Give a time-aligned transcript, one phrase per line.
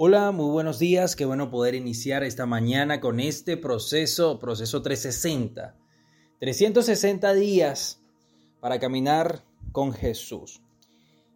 [0.00, 1.16] Hola, muy buenos días.
[1.16, 5.76] Qué bueno poder iniciar esta mañana con este proceso, proceso 360.
[6.38, 8.00] 360 días
[8.60, 9.42] para caminar
[9.72, 10.62] con Jesús.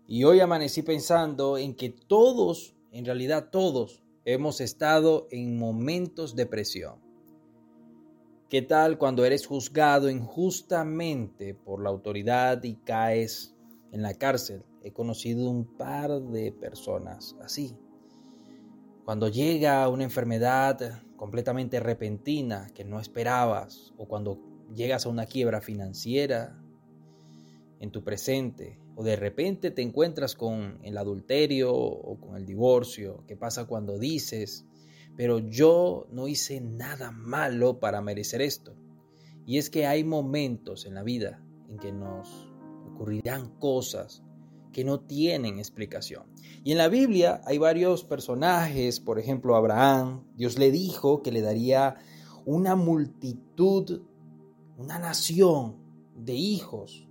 [0.06, 6.46] Y hoy amanecí pensando en que todos, en realidad todos, hemos estado en momentos de
[6.46, 7.00] presión.
[8.48, 13.56] ¿Qué tal cuando eres juzgado injustamente por la autoridad y caes
[13.90, 14.62] en la cárcel?
[14.84, 17.74] He conocido un par de personas así
[19.04, 24.38] cuando llega una enfermedad completamente repentina que no esperabas o cuando
[24.74, 26.56] llegas a una quiebra financiera
[27.80, 33.24] en tu presente o de repente te encuentras con el adulterio o con el divorcio,
[33.26, 34.64] ¿qué pasa cuando dices,
[35.16, 38.74] pero yo no hice nada malo para merecer esto?
[39.46, 42.48] Y es que hay momentos en la vida en que nos
[42.92, 44.22] ocurrirán cosas
[44.72, 46.24] que no tienen explicación.
[46.64, 51.40] Y en la Biblia hay varios personajes, por ejemplo Abraham, Dios le dijo que le
[51.40, 51.96] daría
[52.44, 54.02] una multitud,
[54.78, 55.76] una nación
[56.16, 57.08] de hijos,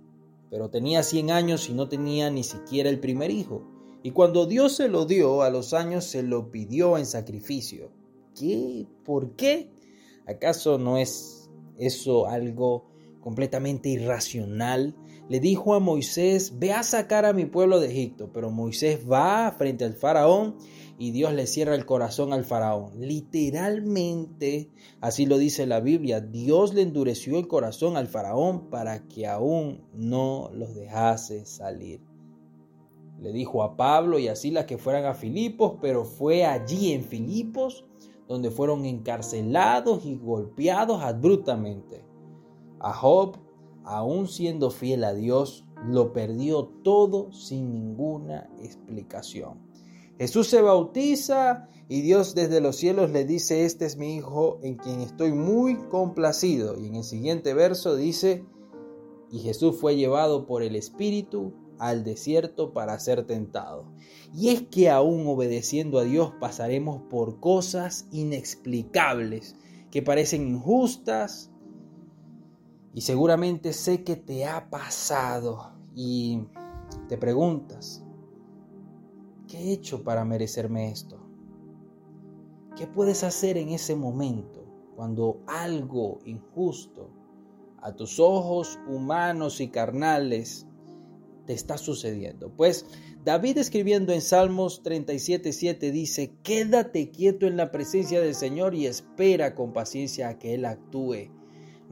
[0.50, 3.62] pero tenía 100 años y no tenía ni siquiera el primer hijo.
[4.02, 7.92] Y cuando Dios se lo dio, a los años se lo pidió en sacrificio.
[8.34, 8.86] ¿Qué?
[9.04, 9.70] ¿Por qué?
[10.26, 12.90] ¿Acaso no es eso algo
[13.20, 14.96] completamente irracional,
[15.28, 18.30] le dijo a Moisés, ve a sacar a mi pueblo de Egipto.
[18.32, 20.56] Pero Moisés va frente al faraón
[20.98, 22.92] y Dios le cierra el corazón al faraón.
[23.00, 29.26] Literalmente, así lo dice la Biblia, Dios le endureció el corazón al faraón para que
[29.26, 32.00] aún no los dejase salir.
[33.20, 37.04] Le dijo a Pablo y así las que fueran a Filipos, pero fue allí en
[37.04, 37.84] Filipos
[38.26, 42.04] donde fueron encarcelados y golpeados abruptamente.
[42.80, 43.36] A Job,
[43.84, 49.58] aún siendo fiel a Dios, lo perdió todo sin ninguna explicación.
[50.18, 54.76] Jesús se bautiza y Dios desde los cielos le dice, este es mi Hijo en
[54.76, 56.78] quien estoy muy complacido.
[56.78, 58.44] Y en el siguiente verso dice,
[59.30, 63.86] y Jesús fue llevado por el Espíritu al desierto para ser tentado.
[64.32, 69.56] Y es que aún obedeciendo a Dios pasaremos por cosas inexplicables
[69.90, 71.51] que parecen injustas,
[72.94, 76.40] y seguramente sé que te ha pasado y
[77.08, 78.04] te preguntas,
[79.48, 81.18] ¿qué he hecho para merecerme esto?
[82.76, 84.64] ¿Qué puedes hacer en ese momento
[84.96, 87.10] cuando algo injusto
[87.80, 90.66] a tus ojos humanos y carnales
[91.46, 92.50] te está sucediendo?
[92.50, 92.86] Pues
[93.24, 99.54] David escribiendo en Salmos 37.7 dice, quédate quieto en la presencia del Señor y espera
[99.54, 101.41] con paciencia a que Él actúe.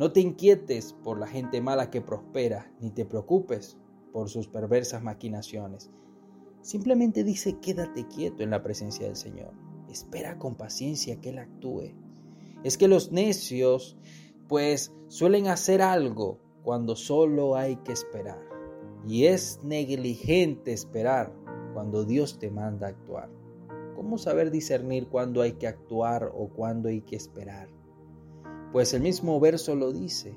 [0.00, 3.76] No te inquietes por la gente mala que prospera, ni te preocupes
[4.14, 5.90] por sus perversas maquinaciones.
[6.62, 9.52] Simplemente dice quédate quieto en la presencia del Señor.
[9.90, 11.92] Espera con paciencia que Él actúe.
[12.64, 13.98] Es que los necios
[14.48, 18.40] pues suelen hacer algo cuando solo hay que esperar.
[19.06, 21.30] Y es negligente esperar
[21.74, 23.28] cuando Dios te manda a actuar.
[23.96, 27.68] ¿Cómo saber discernir cuándo hay que actuar o cuándo hay que esperar?
[28.72, 30.34] Pues el mismo verso lo dice.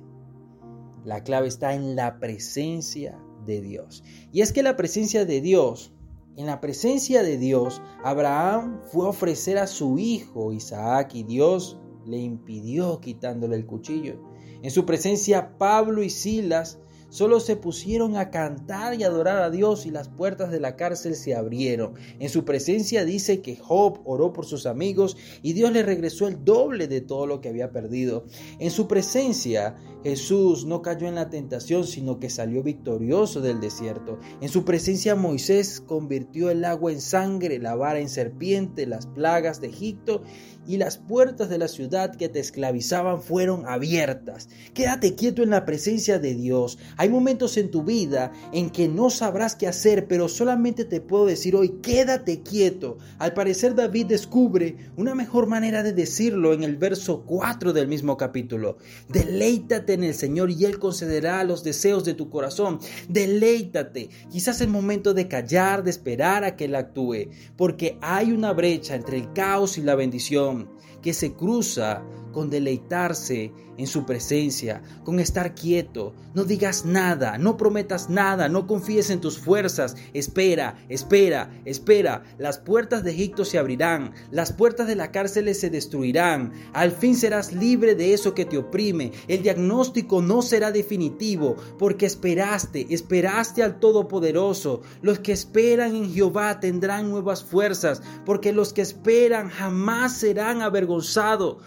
[1.05, 4.03] La clave está en la presencia de Dios.
[4.31, 5.93] Y es que la presencia de Dios,
[6.37, 11.77] en la presencia de Dios, Abraham fue a ofrecer a su hijo Isaac y Dios
[12.05, 14.19] le impidió quitándole el cuchillo.
[14.61, 16.79] En su presencia Pablo y Silas
[17.13, 21.13] Solo se pusieron a cantar y adorar a Dios y las puertas de la cárcel
[21.13, 21.93] se abrieron.
[22.17, 26.43] En su presencia dice que Job oró por sus amigos y Dios le regresó el
[26.43, 28.25] doble de todo lo que había perdido.
[28.57, 34.17] En su presencia Jesús no cayó en la tentación, sino que salió victorioso del desierto.
[34.41, 39.61] En su presencia Moisés convirtió el agua en sangre, la vara en serpiente, las plagas
[39.61, 40.23] de Egipto
[40.67, 44.49] y las puertas de la ciudad que te esclavizaban fueron abiertas.
[44.73, 46.77] Quédate quieto en la presencia de Dios.
[46.97, 51.25] Hay momentos en tu vida en que no sabrás qué hacer, pero solamente te puedo
[51.25, 52.97] decir hoy, quédate quieto.
[53.19, 58.17] Al parecer David descubre una mejor manera de decirlo en el verso 4 del mismo
[58.17, 58.77] capítulo.
[59.09, 62.79] Deleítate en el Señor y Él concederá los deseos de tu corazón.
[63.09, 64.09] Deleítate.
[64.31, 68.95] Quizás es momento de callar, de esperar a que Él actúe, porque hay una brecha
[68.95, 70.52] entre el caos y la bendición
[71.01, 72.01] que se cruza
[72.33, 76.13] con deleitarse en su presencia, con estar quieto.
[76.33, 79.95] No digas nada, no prometas nada, no confíes en tus fuerzas.
[80.13, 82.23] Espera, espera, espera.
[82.37, 86.51] Las puertas de Egipto se abrirán, las puertas de la cárcel se destruirán.
[86.73, 89.11] Al fin serás libre de eso que te oprime.
[89.27, 94.81] El diagnóstico no será definitivo porque esperaste, esperaste al Todopoderoso.
[95.01, 101.57] Los que esperan en Jehová tendrán nuevas fuerzas, porque los que esperan jamás serán avergonzados.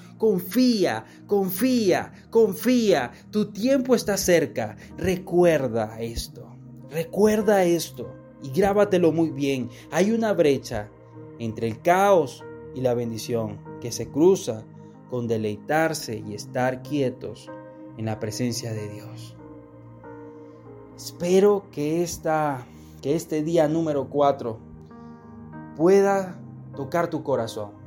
[0.57, 3.13] Confía, confía, confía.
[3.31, 4.75] Tu tiempo está cerca.
[4.97, 6.49] Recuerda esto.
[6.91, 9.69] Recuerda esto y grábatelo muy bien.
[9.91, 10.89] Hay una brecha
[11.39, 12.43] entre el caos
[12.75, 14.65] y la bendición que se cruza
[15.11, 17.51] con deleitarse y estar quietos
[17.99, 19.37] en la presencia de Dios.
[20.97, 22.67] Espero que, esta,
[23.03, 24.59] que este día número 4
[25.77, 26.41] pueda
[26.75, 27.86] tocar tu corazón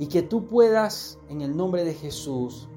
[0.00, 2.70] y que tú puedas, en el nombre de Jesús,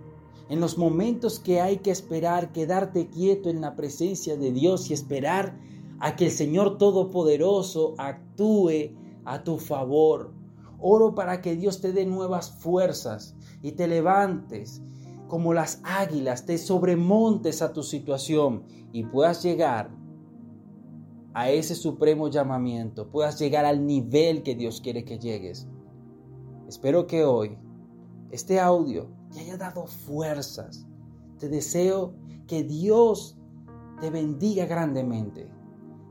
[0.50, 4.94] en los momentos que hay que esperar, quedarte quieto en la presencia de Dios y
[4.94, 5.58] esperar
[6.02, 8.92] a que el Señor Todopoderoso actúe
[9.24, 10.34] a tu favor.
[10.82, 14.82] Oro para que Dios te dé nuevas fuerzas y te levantes
[15.30, 19.90] como las águilas, te sobremontes a tu situación y puedas llegar
[21.34, 25.70] a ese supremo llamamiento, puedas llegar al nivel que Dios quiere que llegues.
[26.74, 27.56] Espero que hoy
[28.32, 30.88] este audio te haya dado fuerzas.
[31.38, 32.16] Te deseo
[32.48, 33.38] que Dios
[34.02, 35.48] te bendiga grandemente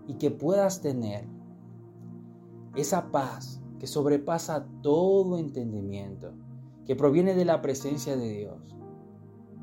[0.07, 1.27] y que puedas tener
[2.77, 6.33] esa paz que sobrepasa todo entendimiento,
[6.87, 8.77] que proviene de la presencia de Dios,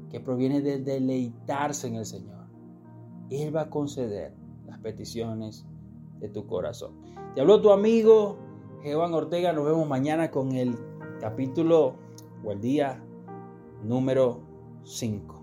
[0.09, 2.45] que proviene de deleitarse en el Señor.
[3.29, 4.33] Él va a conceder
[4.67, 5.65] las peticiones
[6.19, 6.91] de tu corazón.
[7.35, 8.37] Te habló tu amigo
[8.83, 9.53] Jehová Ortega.
[9.53, 10.88] Nos vemos mañana con el
[11.19, 11.95] capítulo
[12.43, 13.03] o el día
[13.83, 14.41] número
[14.83, 15.38] 5.